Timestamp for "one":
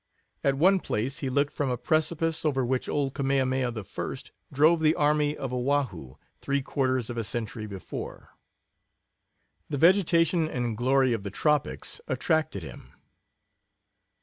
0.57-0.79